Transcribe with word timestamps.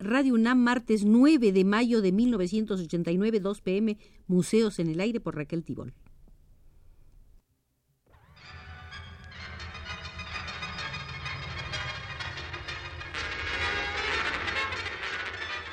Radio 0.00 0.34
UNAM, 0.34 0.58
martes 0.58 1.04
9 1.04 1.50
de 1.50 1.64
mayo 1.64 2.00
de 2.00 2.12
1989, 2.12 3.40
2 3.40 3.60
pm, 3.62 3.98
Museos 4.28 4.78
en 4.78 4.90
el 4.90 5.00
Aire 5.00 5.18
por 5.18 5.34
Raquel 5.34 5.64
Tibol. 5.64 5.92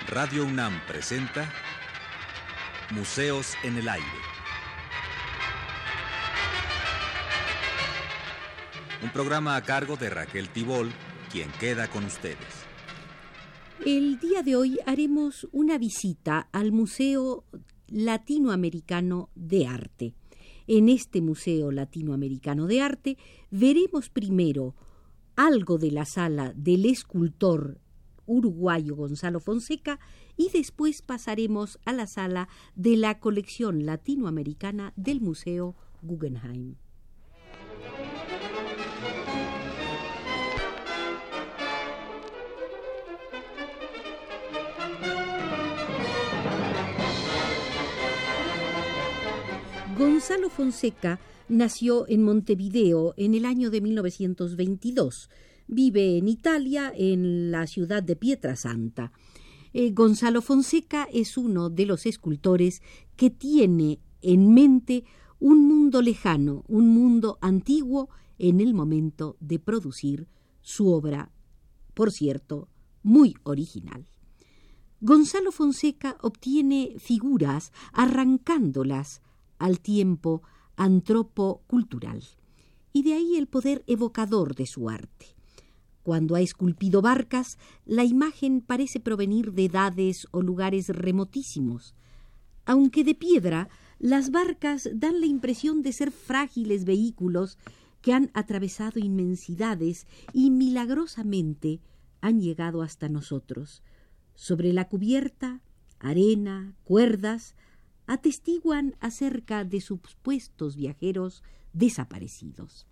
Radio 0.07 0.45
UNAM 0.45 0.81
presenta 0.87 1.51
Museos 2.89 3.53
en 3.63 3.77
el 3.77 3.87
Aire. 3.87 4.05
Un 9.03 9.11
programa 9.11 9.55
a 9.55 9.61
cargo 9.61 9.97
de 9.97 10.09
Raquel 10.09 10.49
Tibol, 10.49 10.91
quien 11.31 11.51
queda 11.59 11.87
con 11.89 12.05
ustedes. 12.05 12.64
El 13.83 14.19
día 14.19 14.41
de 14.41 14.55
hoy 14.55 14.79
haremos 14.85 15.47
una 15.51 15.77
visita 15.77 16.47
al 16.51 16.71
Museo 16.71 17.43
Latinoamericano 17.87 19.29
de 19.35 19.67
Arte. 19.67 20.13
En 20.65 20.89
este 20.89 21.21
Museo 21.21 21.71
Latinoamericano 21.71 22.67
de 22.67 22.81
Arte 22.81 23.17
veremos 23.51 24.09
primero 24.09 24.75
algo 25.35 25.77
de 25.77 25.91
la 25.91 26.05
sala 26.05 26.53
del 26.55 26.85
escultor 26.85 27.79
uruguayo 28.25 28.95
Gonzalo 28.95 29.39
Fonseca 29.39 29.99
y 30.37 30.49
después 30.49 31.01
pasaremos 31.01 31.77
a 31.85 31.93
la 31.93 32.07
sala 32.07 32.47
de 32.75 32.97
la 32.97 33.19
colección 33.19 33.85
latinoamericana 33.85 34.93
del 34.95 35.21
Museo 35.21 35.75
Guggenheim. 36.01 36.75
Gonzalo 50.27 50.49
Fonseca 50.49 51.19
nació 51.49 52.07
en 52.07 52.23
Montevideo 52.23 53.13
en 53.15 53.35
el 53.35 53.45
año 53.45 53.69
de 53.69 53.79
1922. 53.79 55.29
Vive 55.67 56.17
en 56.17 56.27
Italia, 56.27 56.91
en 56.95 57.51
la 57.51 57.67
ciudad 57.67 58.01
de 58.01 58.15
Pietrasanta. 58.15 59.11
Eh, 59.71 59.91
Gonzalo 59.91 60.41
Fonseca 60.41 61.07
es 61.13 61.37
uno 61.37 61.69
de 61.69 61.85
los 61.85 62.07
escultores 62.07 62.81
que 63.15 63.29
tiene 63.29 63.99
en 64.23 64.51
mente 64.51 65.03
un 65.39 65.67
mundo 65.67 66.01
lejano, 66.01 66.63
un 66.67 66.89
mundo 66.89 67.37
antiguo 67.39 68.09
en 68.39 68.61
el 68.61 68.73
momento 68.73 69.37
de 69.39 69.59
producir 69.59 70.27
su 70.61 70.91
obra, 70.91 71.31
por 71.93 72.11
cierto, 72.11 72.67
muy 73.03 73.35
original. 73.43 74.09
Gonzalo 75.01 75.51
Fonseca 75.51 76.17
obtiene 76.19 76.95
figuras 76.97 77.71
arrancándolas 77.93 79.21
al 79.57 79.79
tiempo 79.79 80.41
antropocultural, 80.75 82.23
y 82.93 83.03
de 83.03 83.13
ahí 83.13 83.35
el 83.37 83.47
poder 83.47 83.83
evocador 83.87 84.55
de 84.55 84.65
su 84.65 84.89
arte. 84.89 85.35
Cuando 86.03 86.35
ha 86.35 86.41
esculpido 86.41 87.01
barcas, 87.01 87.57
la 87.85 88.03
imagen 88.03 88.61
parece 88.61 88.99
provenir 88.99 89.53
de 89.53 89.65
edades 89.65 90.27
o 90.31 90.41
lugares 90.41 90.89
remotísimos. 90.89 91.95
Aunque 92.65 93.03
de 93.03 93.15
piedra, 93.15 93.69
las 93.97 94.29
barcas 94.29 94.89
dan 94.93 95.19
la 95.19 95.25
impresión 95.25 95.81
de 95.81 95.93
ser 95.93 96.11
frágiles 96.11 96.85
vehículos 96.85 97.57
que 98.01 98.13
han 98.13 98.29
atravesado 98.35 98.99
inmensidades 98.99 100.05
y 100.31 100.51
milagrosamente 100.51 101.81
han 102.21 102.39
llegado 102.39 102.83
hasta 102.83 103.09
nosotros. 103.09 103.81
Sobre 104.35 104.73
la 104.73 104.87
cubierta, 104.87 105.61
arena, 105.97 106.75
cuerdas, 106.83 107.55
atestiguan 108.07 108.95
acerca 108.99 109.63
de 109.63 109.81
supuestos 109.81 110.75
viajeros 110.75 111.43
desaparecidos. 111.73 112.87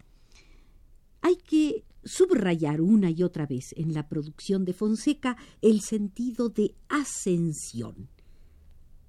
Hay 1.22 1.38
que 1.38 1.86
subrayar 2.04 2.82
una 2.82 3.10
y 3.10 3.24
otra 3.24 3.46
vez 3.46 3.74
en 3.78 3.94
la 3.94 4.08
producción 4.08 4.66
de 4.66 4.74
Fonseca 4.74 5.38
el 5.62 5.82
sentido 5.82 6.50
de 6.50 6.76
ascensión. 6.90 8.10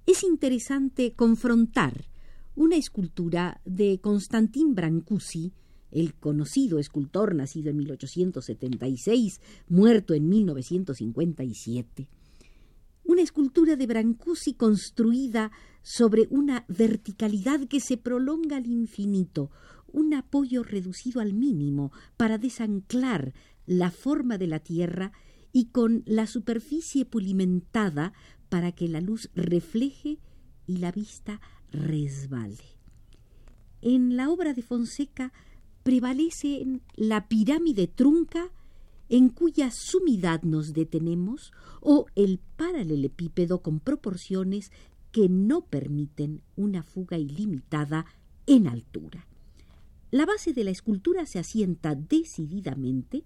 Es 0.05 0.23
interesante 0.23 1.13
confrontar 1.13 2.05
una 2.55 2.77
escultura 2.77 3.59
de 3.65 3.99
Constantin 3.99 4.75
Brancusi, 4.75 5.51
el 5.91 6.13
conocido 6.13 6.79
escultor 6.79 7.35
nacido 7.35 7.69
en 7.69 7.77
1876, 7.77 9.41
muerto 9.67 10.13
en 10.13 10.29
1957, 10.29 12.07
una 13.15 13.23
escultura 13.23 13.77
de 13.77 13.87
Brancusi 13.87 14.55
construida 14.55 15.49
sobre 15.83 16.27
una 16.31 16.65
verticalidad 16.67 17.61
que 17.61 17.79
se 17.79 17.95
prolonga 17.95 18.57
al 18.57 18.67
infinito, 18.67 19.51
un 19.87 20.13
apoyo 20.13 20.63
reducido 20.63 21.21
al 21.21 21.33
mínimo 21.33 21.93
para 22.17 22.37
desanclar 22.37 23.33
la 23.65 23.89
forma 23.89 24.37
de 24.37 24.47
la 24.47 24.59
Tierra 24.59 25.13
y 25.53 25.67
con 25.67 26.03
la 26.05 26.27
superficie 26.27 27.05
pulimentada 27.05 28.11
para 28.49 28.73
que 28.73 28.89
la 28.89 28.99
luz 28.99 29.29
refleje 29.33 30.19
y 30.67 30.79
la 30.79 30.91
vista 30.91 31.39
resbale. 31.71 32.57
En 33.81 34.17
la 34.17 34.29
obra 34.29 34.53
de 34.53 34.61
Fonseca 34.61 35.31
prevalece 35.83 36.81
la 36.97 37.29
pirámide 37.29 37.87
trunca 37.87 38.51
en 39.09 39.29
cuya 39.29 39.71
sumidad 39.71 40.43
nos 40.43 40.73
detenemos, 40.73 41.53
o 41.81 42.07
el 42.15 42.39
paralelepípedo 42.57 43.61
con 43.61 43.79
proporciones 43.79 44.71
que 45.11 45.29
no 45.29 45.61
permiten 45.61 46.41
una 46.55 46.83
fuga 46.83 47.17
ilimitada 47.17 48.05
en 48.47 48.67
altura. 48.67 49.27
La 50.11 50.25
base 50.25 50.53
de 50.53 50.63
la 50.63 50.71
escultura 50.71 51.25
se 51.25 51.39
asienta 51.39 51.95
decididamente 51.95 53.23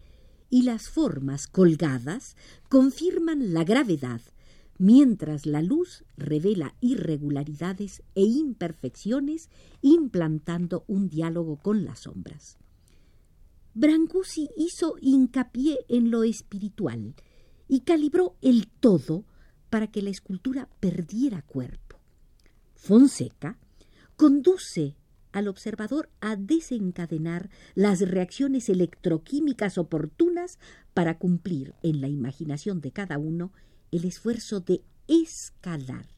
y 0.50 0.64
las 0.64 0.90
formas 0.90 1.48
colgadas 1.48 2.36
confirman 2.70 3.54
la 3.54 3.64
gravedad, 3.64 4.22
mientras 4.78 5.46
la 5.46 5.62
luz 5.62 6.04
revela 6.18 6.76
irregularidades 6.82 8.02
e 8.16 8.24
imperfecciones 8.24 9.50
implantando 9.82 10.84
un 10.88 11.10
diálogo 11.10 11.58
con 11.58 11.86
las 11.86 12.00
sombras. 12.00 12.58
Brancusi 13.80 14.50
hizo 14.58 14.96
hincapié 15.00 15.86
en 15.88 16.12
lo 16.12 16.24
espiritual 16.24 17.16
y 17.70 17.80
calibró 17.80 18.36
el 18.42 18.68
todo 18.68 19.24
para 19.70 19.88
que 19.88 20.02
la 20.02 20.10
escultura 20.10 20.68
perdiera 20.82 21.44
cuerpo. 21.44 21.98
Fonseca 22.76 23.58
conduce 24.18 24.98
al 25.32 25.48
observador 25.48 26.10
a 26.20 26.36
desencadenar 26.36 27.50
las 27.74 28.02
reacciones 28.02 28.68
electroquímicas 28.68 29.78
oportunas 29.78 30.60
para 30.94 31.18
cumplir 31.18 31.74
en 31.82 32.02
la 32.02 32.10
imaginación 32.10 32.82
de 32.82 32.92
cada 32.92 33.18
uno 33.18 33.54
el 33.92 34.04
esfuerzo 34.04 34.60
de 34.60 34.84
escalar, 35.08 36.10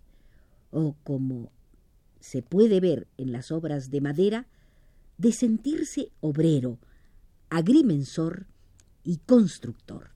o 0.71 0.95
como 1.03 1.51
se 2.19 2.41
puede 2.41 2.79
ver 2.79 3.07
en 3.17 3.31
las 3.31 3.51
obras 3.51 3.91
de 3.91 4.01
madera, 4.01 4.47
de 5.19 5.31
sentirse 5.31 6.11
obrero, 6.21 6.79
agrimensor 7.51 8.47
y 9.03 9.17
constructor. 9.17 10.11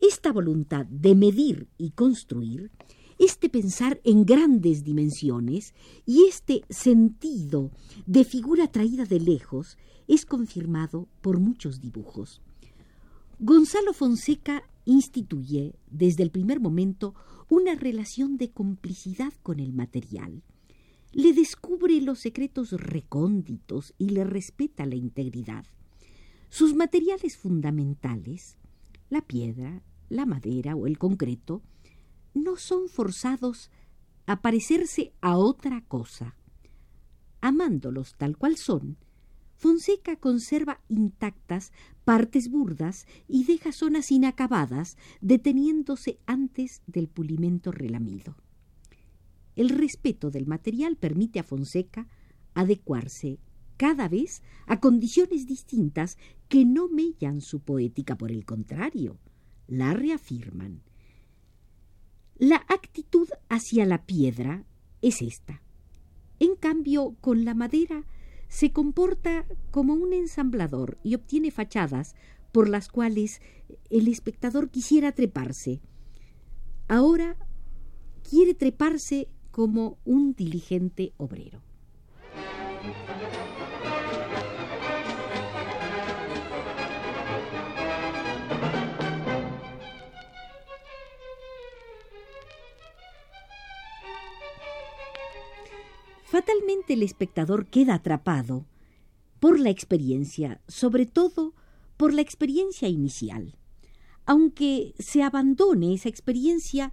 Esta 0.00 0.32
voluntad 0.32 0.84
de 0.86 1.14
medir 1.14 1.68
y 1.78 1.92
construir, 1.92 2.70
este 3.18 3.48
pensar 3.48 4.00
en 4.04 4.24
grandes 4.24 4.84
dimensiones 4.84 5.72
y 6.04 6.24
este 6.28 6.62
sentido 6.68 7.70
de 8.06 8.24
figura 8.24 8.70
traída 8.70 9.04
de 9.04 9.20
lejos 9.20 9.78
es 10.08 10.26
confirmado 10.26 11.08
por 11.20 11.38
muchos 11.40 11.80
dibujos. 11.80 12.42
Gonzalo 13.38 13.92
Fonseca 13.92 14.64
instituye 14.84 15.76
desde 15.90 16.24
el 16.24 16.30
primer 16.30 16.60
momento 16.60 17.14
una 17.48 17.76
relación 17.76 18.36
de 18.36 18.50
complicidad 18.50 19.32
con 19.42 19.60
el 19.60 19.72
material. 19.72 20.42
Le 21.12 21.32
descubre 21.32 22.00
los 22.00 22.18
secretos 22.18 22.72
recónditos 22.72 23.94
y 23.96 24.10
le 24.10 24.24
respeta 24.24 24.86
la 24.86 24.96
integridad. 24.96 25.64
Sus 26.48 26.74
materiales 26.74 27.36
fundamentales, 27.36 28.56
la 29.10 29.22
piedra, 29.22 29.82
la 30.08 30.26
madera 30.26 30.76
o 30.76 30.86
el 30.86 30.98
concreto, 30.98 31.62
no 32.34 32.56
son 32.56 32.88
forzados 32.88 33.70
a 34.26 34.40
parecerse 34.40 35.12
a 35.20 35.36
otra 35.36 35.82
cosa. 35.82 36.36
Amándolos 37.40 38.14
tal 38.16 38.36
cual 38.36 38.56
son, 38.56 38.96
Fonseca 39.56 40.16
conserva 40.16 40.80
intactas 40.88 41.72
partes 42.04 42.48
burdas 42.48 43.06
y 43.26 43.44
deja 43.44 43.72
zonas 43.72 44.12
inacabadas, 44.12 44.96
deteniéndose 45.20 46.20
antes 46.26 46.82
del 46.86 47.08
pulimento 47.08 47.72
relamido. 47.72 48.36
El 49.56 49.70
respeto 49.70 50.30
del 50.30 50.46
material 50.46 50.96
permite 50.96 51.40
a 51.40 51.42
Fonseca 51.42 52.06
adecuarse 52.54 53.40
cada 53.78 54.08
vez 54.08 54.42
a 54.66 54.80
condiciones 54.80 55.46
distintas 55.46 56.18
que 56.48 56.66
no 56.66 56.88
mellan 56.88 57.40
su 57.40 57.60
poética, 57.60 58.18
por 58.18 58.30
el 58.30 58.44
contrario, 58.44 59.18
la 59.66 59.94
reafirman. 59.94 60.82
La 62.36 62.56
actitud 62.68 63.28
hacia 63.48 63.86
la 63.86 64.04
piedra 64.04 64.64
es 65.00 65.22
esta. 65.22 65.62
En 66.40 66.56
cambio, 66.56 67.16
con 67.20 67.44
la 67.44 67.54
madera 67.54 68.04
se 68.48 68.72
comporta 68.72 69.46
como 69.70 69.94
un 69.94 70.12
ensamblador 70.12 70.98
y 71.02 71.14
obtiene 71.14 71.50
fachadas 71.50 72.14
por 72.52 72.68
las 72.68 72.88
cuales 72.88 73.40
el 73.90 74.08
espectador 74.08 74.70
quisiera 74.70 75.12
treparse. 75.12 75.80
Ahora 76.88 77.36
quiere 78.28 78.54
treparse 78.54 79.28
como 79.50 79.98
un 80.04 80.34
diligente 80.34 81.12
obrero. 81.16 81.67
El 96.88 97.02
espectador 97.02 97.66
queda 97.66 97.94
atrapado 97.94 98.66
por 99.40 99.60
la 99.60 99.70
experiencia, 99.70 100.60
sobre 100.68 101.06
todo 101.06 101.54
por 101.96 102.14
la 102.14 102.22
experiencia 102.22 102.88
inicial. 102.88 103.56
Aunque 104.24 104.94
se 104.98 105.22
abandone 105.22 105.94
esa 105.94 106.08
experiencia, 106.08 106.92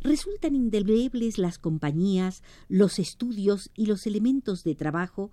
resultan 0.00 0.54
indelebles 0.54 1.38
las 1.38 1.58
compañías, 1.58 2.42
los 2.68 2.98
estudios 2.98 3.70
y 3.74 3.86
los 3.86 4.06
elementos 4.06 4.64
de 4.64 4.74
trabajo, 4.74 5.30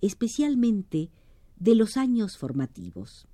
especialmente 0.00 1.10
de 1.56 1.74
los 1.74 1.96
años 1.96 2.36
formativos. 2.36 3.26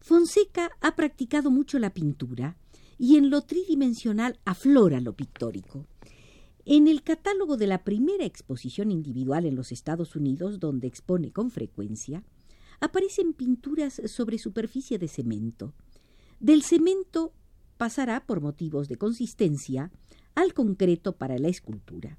Fonseca 0.00 0.70
ha 0.80 0.96
practicado 0.96 1.50
mucho 1.50 1.78
la 1.78 1.94
pintura 1.94 2.56
y 2.98 3.16
en 3.16 3.30
lo 3.30 3.42
tridimensional 3.42 4.38
aflora 4.44 5.00
lo 5.00 5.14
pictórico. 5.14 5.86
En 6.66 6.88
el 6.88 7.02
catálogo 7.02 7.58
de 7.58 7.66
la 7.66 7.84
primera 7.84 8.24
exposición 8.24 8.90
individual 8.90 9.44
en 9.44 9.54
los 9.54 9.70
Estados 9.70 10.16
Unidos, 10.16 10.60
donde 10.60 10.86
expone 10.86 11.30
con 11.30 11.50
frecuencia, 11.50 12.24
aparecen 12.80 13.34
pinturas 13.34 14.00
sobre 14.06 14.38
superficie 14.38 14.98
de 14.98 15.08
cemento. 15.08 15.74
Del 16.40 16.62
cemento 16.62 17.34
pasará, 17.76 18.24
por 18.24 18.40
motivos 18.40 18.88
de 18.88 18.96
consistencia, 18.96 19.90
al 20.34 20.54
concreto 20.54 21.16
para 21.16 21.38
la 21.38 21.48
escultura. 21.48 22.18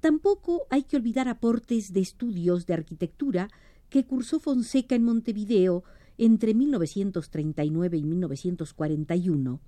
Tampoco 0.00 0.66
hay 0.70 0.84
que 0.84 0.96
olvidar 0.96 1.28
aportes 1.28 1.92
de 1.92 2.00
estudios 2.00 2.66
de 2.66 2.74
arquitectura 2.74 3.48
que 3.88 4.06
cursó 4.06 4.38
Fonseca 4.38 4.94
en 4.94 5.02
Montevideo 5.02 5.82
entre 6.18 6.54
1939 6.54 7.96
y 7.96 8.04
1941, 8.04 9.60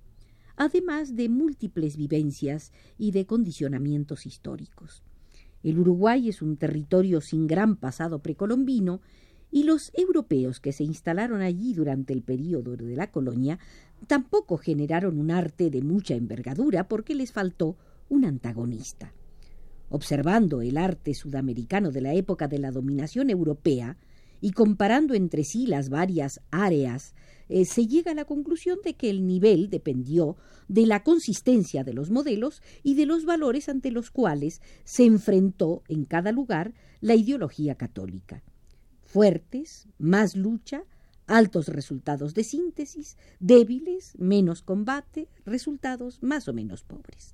además 0.55 1.15
de 1.15 1.29
múltiples 1.29 1.97
vivencias 1.97 2.71
y 2.97 3.11
de 3.11 3.25
condicionamientos 3.25 4.25
históricos. 4.25 5.03
El 5.63 5.79
Uruguay 5.79 6.29
es 6.29 6.41
un 6.41 6.57
territorio 6.57 7.21
sin 7.21 7.47
gran 7.47 7.77
pasado 7.77 8.19
precolombino 8.19 9.01
y 9.49 9.63
los 9.63 9.91
europeos 9.93 10.59
que 10.59 10.73
se 10.73 10.83
instalaron 10.83 11.41
allí 11.41 11.73
durante 11.73 12.11
el 12.11 12.21
período 12.21 12.75
de 12.75 12.95
la 12.95 13.11
colonia 13.11 13.59
tampoco 14.07 14.57
generaron 14.57 15.19
un 15.19 15.31
arte 15.31 15.69
de 15.69 15.81
mucha 15.81 16.15
envergadura 16.15 16.87
porque 16.87 17.15
les 17.15 17.31
faltó 17.31 17.77
un 18.09 18.25
antagonista. 18.25 19.13
Observando 19.89 20.61
el 20.61 20.77
arte 20.77 21.13
sudamericano 21.13 21.91
de 21.91 22.01
la 22.01 22.13
época 22.13 22.47
de 22.47 22.57
la 22.57 22.71
dominación 22.71 23.29
europea 23.29 23.97
y 24.43 24.51
comparando 24.51 25.13
entre 25.13 25.45
sí 25.45 25.67
las 25.67 25.87
varias 25.87 26.41
áreas 26.51 27.15
eh, 27.47 27.63
se 27.63 27.87
llega 27.87 28.11
a 28.11 28.13
la 28.13 28.25
conclusión 28.25 28.77
de 28.83 28.93
que 28.93 29.09
el 29.09 29.25
nivel 29.25 29.69
dependió 29.69 30.35
de 30.67 30.85
la 30.85 31.01
consistencia 31.01 31.85
de 31.85 31.93
los 31.93 32.09
modelos 32.09 32.61
y 32.83 32.95
de 32.95 33.05
los 33.05 33.23
valores 33.23 33.69
ante 33.69 33.89
los 33.89 34.11
cuales 34.11 34.61
se 34.83 35.05
enfrentó 35.05 35.81
en 35.87 36.03
cada 36.03 36.33
lugar 36.33 36.73
la 36.99 37.15
ideología 37.15 37.75
católica. 37.75 38.43
Fuertes, 39.01 39.87
más 39.97 40.35
lucha, 40.35 40.83
altos 41.25 41.69
resultados 41.69 42.33
de 42.33 42.43
síntesis, 42.43 43.15
débiles, 43.39 44.11
menos 44.17 44.61
combate, 44.61 45.29
resultados 45.45 46.21
más 46.21 46.49
o 46.49 46.53
menos 46.53 46.83
pobres. 46.83 47.33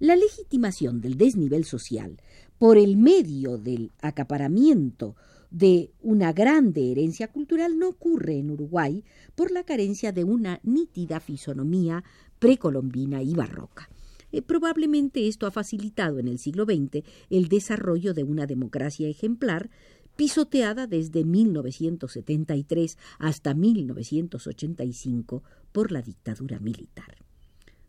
La 0.00 0.16
legitimación 0.16 1.00
del 1.00 1.16
desnivel 1.16 1.64
social 1.64 2.20
por 2.64 2.78
el 2.78 2.96
medio 2.96 3.58
del 3.58 3.92
acaparamiento 4.00 5.16
de 5.50 5.90
una 6.00 6.32
grande 6.32 6.90
herencia 6.90 7.28
cultural 7.28 7.78
no 7.78 7.90
ocurre 7.90 8.38
en 8.38 8.50
Uruguay 8.50 9.04
por 9.34 9.50
la 9.50 9.64
carencia 9.64 10.12
de 10.12 10.24
una 10.24 10.60
nítida 10.62 11.20
fisonomía 11.20 12.02
precolombina 12.38 13.22
y 13.22 13.34
barroca. 13.34 13.90
Eh, 14.32 14.40
probablemente 14.40 15.28
esto 15.28 15.46
ha 15.46 15.50
facilitado 15.50 16.18
en 16.18 16.26
el 16.26 16.38
siglo 16.38 16.64
XX 16.64 17.04
el 17.28 17.48
desarrollo 17.48 18.14
de 18.14 18.24
una 18.24 18.46
democracia 18.46 19.08
ejemplar 19.08 19.68
pisoteada 20.16 20.86
desde 20.86 21.22
1973 21.22 22.96
hasta 23.18 23.52
1985 23.52 25.42
por 25.70 25.92
la 25.92 26.00
dictadura 26.00 26.60
militar. 26.60 27.23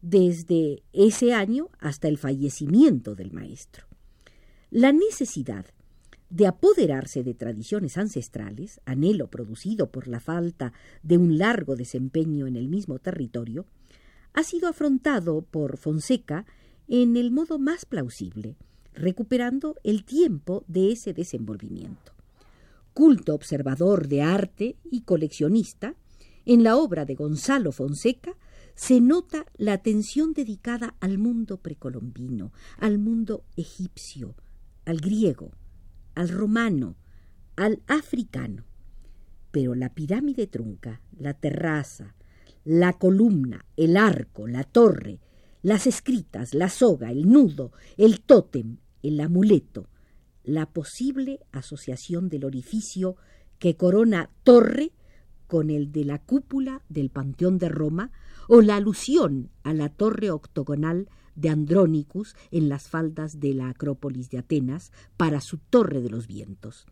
Desde 0.02 0.84
ese 0.92 1.34
año 1.34 1.70
hasta 1.80 2.08
el 2.08 2.18
fallecimiento 2.18 3.16
del 3.16 3.32
maestro. 3.32 3.86
La 4.72 4.92
necesidad 4.92 5.66
de 6.30 6.48
apoderarse 6.48 7.24
de 7.24 7.36
tradiciones 7.36 7.98
ancestrales, 7.98 8.82
anhelo 8.86 9.30
producido 9.30 9.92
por 9.92 10.08
la 10.08 10.20
falta 10.20 10.74
de 11.04 11.18
un 11.18 11.38
largo 11.38 11.76
desempeño 11.76 12.48
en 12.48 12.56
el 12.56 12.68
mismo 12.68 12.98
territorio, 12.98 13.68
ha 14.34 14.42
sido 14.42 14.68
afrontado 14.68 15.44
por 15.44 15.78
Fonseca 15.78 16.48
en 16.88 17.16
el 17.16 17.30
modo 17.30 17.60
más 17.60 17.86
plausible, 17.86 18.58
recuperando 18.96 19.76
el 19.84 20.04
tiempo 20.04 20.64
de 20.68 20.92
ese 20.92 21.14
desenvolvimiento. 21.14 22.14
Culto 22.96 23.36
observador 23.36 24.08
de 24.08 24.24
arte 24.24 24.76
y 24.90 25.02
coleccionista, 25.02 25.96
en 26.46 26.64
la 26.64 26.78
obra 26.78 27.06
de 27.06 27.16
Gonzalo 27.16 27.72
Fonseca 27.72 28.36
se 28.76 29.02
nota 29.02 29.46
la 29.56 29.74
atención 29.74 30.34
dedicada 30.34 30.96
al 31.00 31.18
mundo 31.18 31.58
precolombino, 31.58 32.52
al 32.78 32.98
mundo 32.98 33.46
egipcio, 33.56 34.36
al 34.86 35.00
griego, 35.00 35.52
al 36.16 36.30
romano, 36.30 36.96
al 37.56 37.82
africano. 37.88 38.66
Pero 39.52 39.76
la 39.76 39.94
pirámide 39.94 40.48
trunca, 40.48 41.02
la 41.18 41.34
terraza, 41.34 42.16
la 42.64 42.94
columna, 42.94 43.66
el 43.78 43.98
arco, 43.98 44.48
la 44.48 44.64
torre, 44.64 45.20
las 45.62 45.88
escritas, 45.88 46.54
la 46.54 46.70
soga, 46.70 47.12
el 47.12 47.30
nudo, 47.30 47.72
el 47.98 48.22
tótem, 48.22 48.78
el 49.04 49.20
amuleto, 49.20 49.90
la 50.44 50.66
posible 50.66 51.40
asociación 51.52 52.30
del 52.30 52.44
orificio 52.44 53.16
que 53.60 53.78
corona 53.78 54.30
torre 54.44 54.92
con 55.54 55.70
el 55.70 55.92
de 55.92 56.04
la 56.04 56.18
cúpula 56.18 56.82
del 56.90 57.12
Panteón 57.12 57.60
de 57.60 57.70
Roma 57.70 58.10
o 58.48 58.62
la 58.62 58.76
alusión 58.76 59.52
a 59.62 59.76
la 59.76 59.90
torre 59.90 60.32
octogonal 60.32 61.08
de 61.36 61.50
Andrónicus 61.50 62.36
en 62.50 62.70
las 62.70 62.90
faldas 62.90 63.40
de 63.40 63.54
la 63.54 63.70
Acrópolis 63.70 64.32
de 64.32 64.40
Atenas 64.40 64.92
para 65.16 65.42
su 65.42 65.60
Torre 65.60 66.02
de 66.02 66.10
los 66.10 66.26
Vientos. 66.26 66.88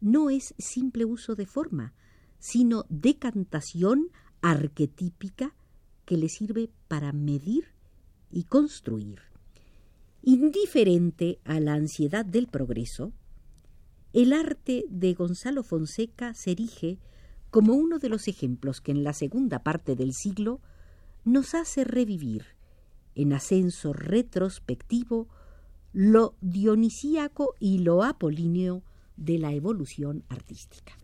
No 0.00 0.30
es 0.30 0.54
simple 0.58 1.04
uso 1.04 1.34
de 1.34 1.44
forma, 1.44 1.92
sino 2.38 2.84
decantación 2.88 4.10
arquetípica 4.42 5.52
que 6.04 6.16
le 6.16 6.28
sirve 6.28 6.70
para 6.86 7.12
medir 7.12 7.64
y 8.30 8.44
construir. 8.44 9.22
Indiferente 10.22 11.40
a 11.42 11.58
la 11.58 11.74
ansiedad 11.74 12.24
del 12.24 12.46
progreso, 12.46 13.12
el 14.12 14.32
arte 14.32 14.84
de 14.88 15.14
Gonzalo 15.14 15.64
Fonseca 15.64 16.32
se 16.34 16.52
erige 16.52 17.00
como 17.54 17.74
uno 17.74 18.00
de 18.00 18.08
los 18.08 18.26
ejemplos 18.26 18.80
que 18.80 18.90
en 18.90 19.04
la 19.04 19.12
segunda 19.12 19.62
parte 19.62 19.94
del 19.94 20.12
siglo 20.12 20.60
nos 21.24 21.54
hace 21.54 21.84
revivir 21.84 22.46
en 23.14 23.32
ascenso 23.32 23.92
retrospectivo 23.92 25.28
lo 25.92 26.34
dionisíaco 26.40 27.54
y 27.60 27.78
lo 27.78 28.02
apolíneo 28.02 28.82
de 29.16 29.38
la 29.38 29.52
evolución 29.52 30.24
artística. 30.28 30.98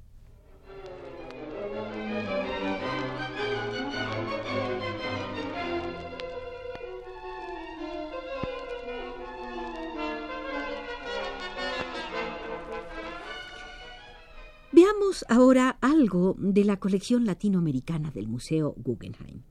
Veamos 14.73 15.25
ahora 15.29 15.79
algo 15.81 16.37
de 16.39 16.65
la 16.65 16.79
colección 16.79 17.27
latinoamericana 17.27 18.13
del 18.13 18.29
Museo 18.29 18.77
Guggenheim. 18.79 19.43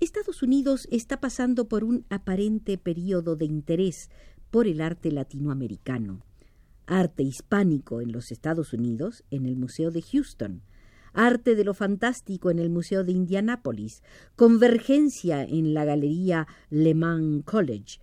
Estados 0.00 0.42
Unidos 0.42 0.88
está 0.90 1.20
pasando 1.20 1.68
por 1.68 1.84
un 1.84 2.04
aparente 2.10 2.76
periodo 2.76 3.36
de 3.36 3.44
interés 3.44 4.10
por 4.50 4.66
el 4.66 4.80
arte 4.80 5.12
latinoamericano, 5.12 6.24
arte 6.86 7.22
hispánico 7.22 8.00
en 8.00 8.10
los 8.10 8.32
Estados 8.32 8.72
Unidos, 8.72 9.22
en 9.30 9.46
el 9.46 9.54
Museo 9.54 9.92
de 9.92 10.02
Houston, 10.02 10.62
arte 11.12 11.54
de 11.54 11.62
lo 11.62 11.72
fantástico 11.72 12.50
en 12.50 12.58
el 12.58 12.68
Museo 12.68 13.04
de 13.04 13.12
Indianápolis, 13.12 14.02
convergencia 14.34 15.44
en 15.44 15.72
la 15.72 15.84
Galería 15.84 16.48
Le 16.68 16.96
Mans 16.96 17.44
College, 17.44 18.00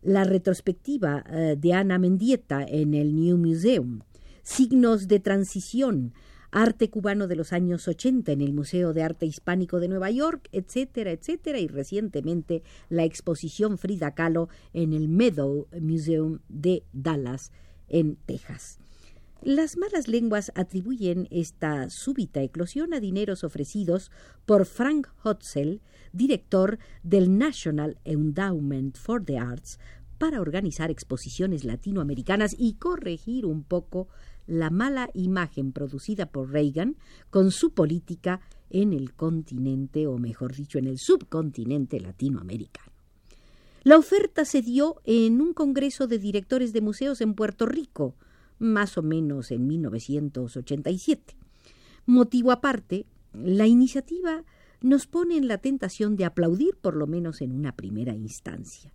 la 0.00 0.24
retrospectiva 0.24 1.22
eh, 1.28 1.56
de 1.58 1.74
Ana 1.74 1.98
Mendieta 1.98 2.64
en 2.66 2.94
el 2.94 3.14
New 3.14 3.36
Museum, 3.36 4.00
signos 4.42 5.08
de 5.08 5.20
transición, 5.20 6.12
arte 6.50 6.90
cubano 6.90 7.26
de 7.28 7.36
los 7.36 7.52
años 7.52 7.88
80 7.88 8.32
en 8.32 8.40
el 8.40 8.52
Museo 8.52 8.92
de 8.92 9.02
Arte 9.02 9.26
Hispánico 9.26 9.80
de 9.80 9.88
Nueva 9.88 10.10
York, 10.10 10.48
etcétera, 10.52 11.10
etcétera, 11.12 11.58
y 11.58 11.66
recientemente 11.66 12.62
la 12.88 13.04
exposición 13.04 13.78
Frida 13.78 14.14
Kahlo 14.14 14.48
en 14.72 14.92
el 14.92 15.08
Meadow 15.08 15.66
Museum 15.80 16.40
de 16.48 16.84
Dallas, 16.92 17.52
en 17.88 18.16
Texas. 18.16 18.78
Las 19.44 19.76
malas 19.76 20.06
lenguas 20.06 20.52
atribuyen 20.54 21.26
esta 21.32 21.90
súbita 21.90 22.42
eclosión 22.42 22.94
a 22.94 23.00
dineros 23.00 23.42
ofrecidos 23.42 24.12
por 24.46 24.66
Frank 24.66 25.08
Hotzel, 25.24 25.80
director 26.12 26.78
del 27.02 27.36
National 27.36 27.98
Endowment 28.04 28.96
for 28.96 29.24
the 29.24 29.38
Arts, 29.38 29.80
para 30.18 30.40
organizar 30.40 30.92
exposiciones 30.92 31.64
latinoamericanas 31.64 32.54
y 32.56 32.74
corregir 32.74 33.44
un 33.44 33.64
poco 33.64 34.06
la 34.46 34.70
mala 34.70 35.10
imagen 35.14 35.72
producida 35.72 36.26
por 36.26 36.50
Reagan 36.50 36.96
con 37.30 37.50
su 37.50 37.72
política 37.72 38.40
en 38.70 38.92
el 38.92 39.14
continente, 39.14 40.06
o 40.06 40.18
mejor 40.18 40.54
dicho, 40.54 40.78
en 40.78 40.86
el 40.86 40.98
subcontinente 40.98 42.00
latinoamericano. 42.00 42.90
La 43.84 43.98
oferta 43.98 44.44
se 44.44 44.62
dio 44.62 45.00
en 45.04 45.40
un 45.40 45.52
congreso 45.52 46.06
de 46.06 46.18
directores 46.18 46.72
de 46.72 46.80
museos 46.80 47.20
en 47.20 47.34
Puerto 47.34 47.66
Rico, 47.66 48.14
más 48.58 48.96
o 48.96 49.02
menos 49.02 49.50
en 49.50 49.66
1987. 49.66 51.36
Motivo 52.06 52.52
aparte, 52.52 53.06
la 53.32 53.66
iniciativa 53.66 54.44
nos 54.80 55.06
pone 55.06 55.36
en 55.36 55.48
la 55.48 55.58
tentación 55.58 56.16
de 56.16 56.24
aplaudir 56.24 56.76
por 56.76 56.96
lo 56.96 57.06
menos 57.06 57.40
en 57.40 57.52
una 57.52 57.74
primera 57.76 58.14
instancia. 58.14 58.92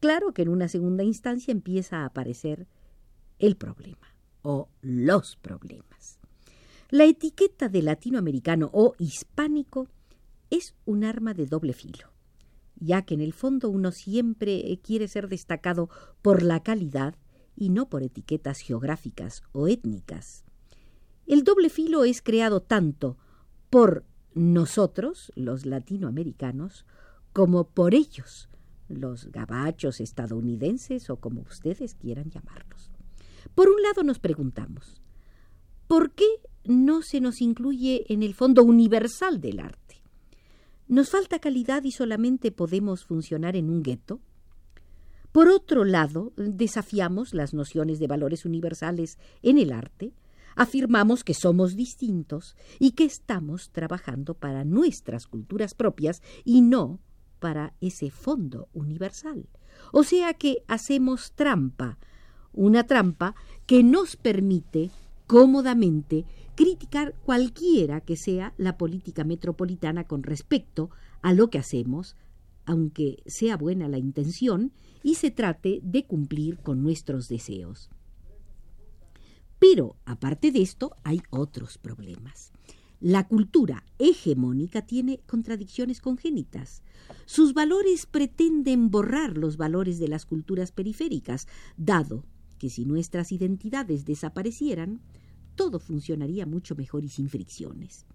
Claro 0.00 0.32
que 0.32 0.42
en 0.42 0.48
una 0.48 0.68
segunda 0.68 1.04
instancia 1.04 1.52
empieza 1.52 1.98
a 1.98 2.06
aparecer 2.06 2.66
el 3.38 3.56
problema 3.56 4.11
o 4.42 4.68
los 4.82 5.36
problemas. 5.36 6.18
La 6.90 7.04
etiqueta 7.04 7.68
de 7.68 7.82
latinoamericano 7.82 8.68
o 8.72 8.94
hispánico 8.98 9.88
es 10.50 10.74
un 10.84 11.04
arma 11.04 11.32
de 11.32 11.46
doble 11.46 11.72
filo, 11.72 12.10
ya 12.76 13.02
que 13.02 13.14
en 13.14 13.22
el 13.22 13.32
fondo 13.32 13.70
uno 13.70 13.92
siempre 13.92 14.78
quiere 14.82 15.08
ser 15.08 15.28
destacado 15.28 15.88
por 16.20 16.42
la 16.42 16.62
calidad 16.62 17.14
y 17.56 17.70
no 17.70 17.88
por 17.88 18.02
etiquetas 18.02 18.60
geográficas 18.60 19.42
o 19.52 19.68
étnicas. 19.68 20.44
El 21.26 21.44
doble 21.44 21.70
filo 21.70 22.04
es 22.04 22.20
creado 22.20 22.60
tanto 22.60 23.16
por 23.70 24.04
nosotros, 24.34 25.32
los 25.34 25.64
latinoamericanos, 25.64 26.84
como 27.32 27.64
por 27.64 27.94
ellos, 27.94 28.50
los 28.88 29.32
gabachos 29.32 30.00
estadounidenses 30.00 31.08
o 31.08 31.16
como 31.16 31.40
ustedes 31.40 31.94
quieran 31.94 32.30
llamarlos. 32.30 32.91
Por 33.54 33.68
un 33.68 33.82
lado 33.82 34.02
nos 34.02 34.18
preguntamos, 34.18 35.00
¿por 35.86 36.12
qué 36.12 36.26
no 36.64 37.02
se 37.02 37.20
nos 37.20 37.40
incluye 37.40 38.04
en 38.12 38.22
el 38.22 38.34
fondo 38.34 38.62
universal 38.62 39.40
del 39.40 39.60
arte? 39.60 40.02
¿Nos 40.88 41.10
falta 41.10 41.38
calidad 41.38 41.84
y 41.84 41.92
solamente 41.92 42.52
podemos 42.52 43.04
funcionar 43.04 43.56
en 43.56 43.70
un 43.70 43.82
gueto? 43.82 44.20
Por 45.32 45.48
otro 45.48 45.84
lado, 45.84 46.32
desafiamos 46.36 47.32
las 47.32 47.54
nociones 47.54 47.98
de 47.98 48.06
valores 48.06 48.44
universales 48.44 49.18
en 49.40 49.58
el 49.58 49.72
arte, 49.72 50.12
afirmamos 50.54 51.24
que 51.24 51.32
somos 51.32 51.74
distintos 51.74 52.56
y 52.78 52.92
que 52.92 53.04
estamos 53.04 53.70
trabajando 53.70 54.34
para 54.34 54.64
nuestras 54.64 55.26
culturas 55.26 55.72
propias 55.74 56.22
y 56.44 56.60
no 56.60 57.00
para 57.38 57.74
ese 57.80 58.10
fondo 58.10 58.68
universal. 58.74 59.48
O 59.92 60.04
sea 60.04 60.34
que 60.34 60.62
hacemos 60.68 61.32
trampa, 61.32 61.98
una 62.52 62.86
trampa 62.86 63.34
que 63.66 63.82
nos 63.82 64.16
permite 64.16 64.90
cómodamente 65.26 66.24
criticar 66.54 67.14
cualquiera 67.24 68.00
que 68.00 68.16
sea 68.16 68.52
la 68.56 68.76
política 68.76 69.24
metropolitana 69.24 70.04
con 70.04 70.22
respecto 70.22 70.90
a 71.22 71.32
lo 71.32 71.48
que 71.48 71.58
hacemos, 71.58 72.16
aunque 72.66 73.22
sea 73.26 73.56
buena 73.56 73.88
la 73.88 73.98
intención 73.98 74.72
y 75.02 75.14
se 75.14 75.30
trate 75.30 75.80
de 75.82 76.04
cumplir 76.04 76.58
con 76.58 76.82
nuestros 76.82 77.28
deseos. 77.28 77.90
Pero, 79.58 79.96
aparte 80.04 80.50
de 80.50 80.60
esto, 80.60 80.96
hay 81.04 81.22
otros 81.30 81.78
problemas. 81.78 82.52
La 83.00 83.26
cultura 83.26 83.84
hegemónica 83.98 84.82
tiene 84.82 85.20
contradicciones 85.26 86.00
congénitas. 86.00 86.82
Sus 87.26 87.54
valores 87.54 88.06
pretenden 88.06 88.90
borrar 88.90 89.38
los 89.38 89.56
valores 89.56 89.98
de 89.98 90.08
las 90.08 90.26
culturas 90.26 90.72
periféricas, 90.72 91.48
dado 91.76 92.24
que 92.62 92.70
si 92.70 92.84
nuestras 92.84 93.32
identidades 93.32 94.04
desaparecieran, 94.04 95.00
todo 95.56 95.80
funcionaría 95.80 96.46
mucho 96.46 96.76
mejor 96.76 97.02
y 97.02 97.08
sin 97.08 97.28
fricciones. 97.28 98.06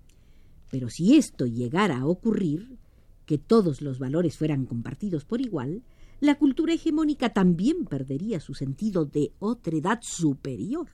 Pero 0.71 0.89
si 0.89 1.17
esto 1.17 1.45
llegara 1.45 1.97
a 1.97 2.05
ocurrir, 2.05 2.77
que 3.25 3.37
todos 3.37 3.81
los 3.81 3.99
valores 3.99 4.37
fueran 4.37 4.65
compartidos 4.65 5.25
por 5.25 5.41
igual, 5.41 5.83
la 6.21 6.35
cultura 6.35 6.73
hegemónica 6.73 7.33
también 7.33 7.83
perdería 7.83 8.39
su 8.39 8.53
sentido 8.53 9.03
de 9.03 9.33
otredad 9.39 9.99
superior. 10.01 10.91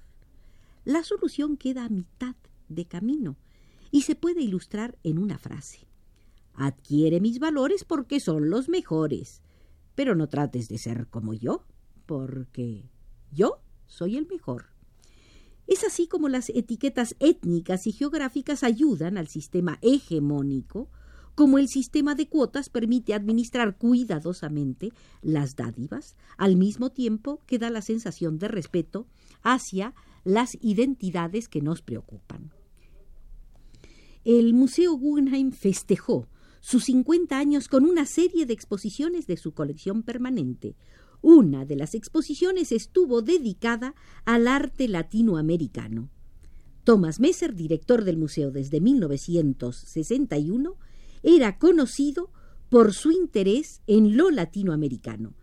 La 0.83 1.03
solución 1.03 1.55
queda 1.55 1.85
a 1.85 1.89
mitad 1.89 2.35
de 2.69 2.85
camino 2.85 3.37
y 3.91 4.01
se 4.01 4.15
puede 4.15 4.41
ilustrar 4.41 4.97
en 5.03 5.19
una 5.19 5.37
frase. 5.37 5.85
Adquiere 6.55 7.21
mis 7.21 7.37
valores 7.37 7.83
porque 7.83 8.19
son 8.19 8.49
los 8.49 8.67
mejores, 8.67 9.43
pero 9.93 10.15
no 10.15 10.27
trates 10.27 10.69
de 10.69 10.79
ser 10.79 11.05
como 11.05 11.35
yo, 11.35 11.67
porque 12.07 12.89
yo 13.33 13.61
soy 13.87 14.17
el 14.17 14.27
mejor. 14.27 14.67
Es 15.67 15.83
así 15.83 16.07
como 16.07 16.29
las 16.29 16.49
etiquetas 16.49 17.15
étnicas 17.19 17.87
y 17.87 17.91
geográficas 17.91 18.63
ayudan 18.63 19.17
al 19.17 19.27
sistema 19.27 19.79
hegemónico 19.81 20.89
como 21.35 21.57
el 21.57 21.67
sistema 21.67 22.15
de 22.15 22.27
cuotas 22.27 22.69
permite 22.69 23.13
administrar 23.13 23.77
cuidadosamente 23.77 24.91
las 25.21 25.55
dádivas, 25.55 26.15
al 26.37 26.55
mismo 26.55 26.91
tiempo 26.91 27.39
que 27.47 27.57
da 27.57 27.69
la 27.69 27.81
sensación 27.81 28.37
de 28.37 28.47
respeto 28.47 29.07
hacia 29.41 29.93
las 30.23 30.57
identidades 30.61 31.49
que 31.49 31.61
nos 31.61 31.81
preocupan. 31.81 32.51
El 34.23 34.53
Museo 34.53 34.93
Guggenheim 34.93 35.51
festejó 35.51 36.27
sus 36.61 36.85
50 36.85 37.37
años 37.37 37.67
con 37.67 37.83
una 37.83 38.05
serie 38.05 38.45
de 38.45 38.53
exposiciones 38.53 39.27
de 39.27 39.35
su 39.35 39.53
colección 39.53 40.03
permanente. 40.03 40.77
Una 41.23 41.65
de 41.65 41.77
las 41.77 41.95
exposiciones 41.95 42.73
estuvo 42.73 43.21
dedicada 43.21 43.95
al 44.25 44.45
arte 44.45 44.89
latinoamericano. 44.89 46.09
Thomas 46.83 47.21
Messer, 47.21 47.55
director 47.55 48.03
del 48.03 48.17
museo 48.17 48.51
desde 48.51 48.81
1961, 48.81 50.75
era 51.23 51.57
conocido 51.57 52.29
por 52.67 52.93
su 52.93 53.11
interés 53.11 53.81
en 53.87 54.17
lo 54.17 54.31
latinoamericano, 54.31 55.33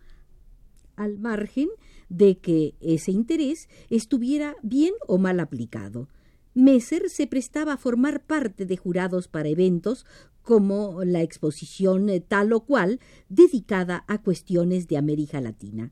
al 0.95 1.17
margen 1.17 1.69
de 2.09 2.37
que 2.37 2.75
ese 2.79 3.11
interés 3.11 3.67
estuviera 3.89 4.55
bien 4.61 4.93
o 5.07 5.17
mal 5.17 5.39
aplicado. 5.39 6.09
Messer 6.53 7.09
se 7.09 7.27
prestaba 7.27 7.73
a 7.73 7.77
formar 7.77 8.23
parte 8.25 8.65
de 8.65 8.75
jurados 8.75 9.27
para 9.27 9.49
eventos 9.49 10.05
como 10.41 11.03
la 11.03 11.21
exposición 11.21 12.09
tal 12.27 12.51
o 12.51 12.61
cual 12.61 12.99
dedicada 13.29 14.03
a 14.07 14.21
cuestiones 14.21 14.87
de 14.87 14.97
América 14.97 15.39
Latina. 15.39 15.91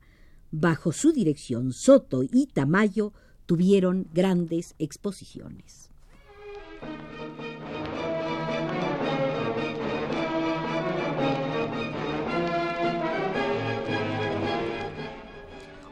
Bajo 0.50 0.92
su 0.92 1.12
dirección, 1.12 1.72
Soto 1.72 2.22
y 2.22 2.46
Tamayo 2.46 3.12
tuvieron 3.46 4.08
grandes 4.12 4.74
exposiciones. 4.78 5.90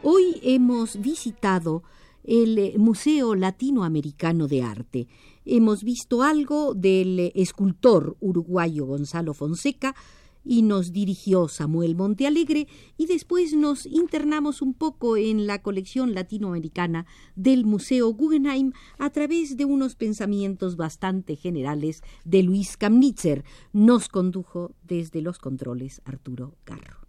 Hoy 0.01 0.39
hemos 0.43 1.01
visitado 1.01 1.83
el 2.23 2.57
eh, 2.57 2.73
Museo 2.77 3.35
Latinoamericano 3.35 4.47
de 4.47 4.61
Arte. 4.61 5.07
Hemos 5.45 5.83
visto 5.83 6.21
algo 6.21 6.73
del 6.73 7.19
eh, 7.19 7.31
escultor 7.35 8.17
uruguayo 8.19 8.85
Gonzalo 8.85 9.33
Fonseca, 9.33 9.95
y 10.43 10.61
nos 10.61 10.91
dirigió 10.91 11.47
Samuel 11.47 11.95
Montealegre 11.95 12.67
y 12.97 13.05
después 13.05 13.53
nos 13.53 13.85
internamos 13.85 14.61
un 14.61 14.73
poco 14.73 15.17
en 15.17 15.47
la 15.47 15.61
colección 15.61 16.13
latinoamericana 16.13 17.05
del 17.35 17.65
Museo 17.65 18.09
Guggenheim 18.13 18.73
a 18.97 19.09
través 19.09 19.57
de 19.57 19.65
unos 19.65 19.95
pensamientos 19.95 20.75
bastante 20.75 21.35
generales 21.35 22.01
de 22.25 22.43
Luis 22.43 22.77
Kamnitzer. 22.77 23.43
Nos 23.73 24.09
condujo 24.09 24.71
desde 24.83 25.21
los 25.21 25.39
controles 25.39 26.01
Arturo 26.05 26.55
Garro. 26.65 27.08